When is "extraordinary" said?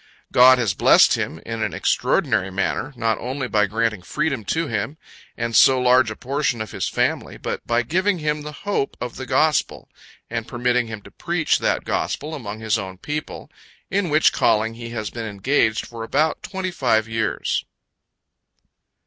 1.75-2.49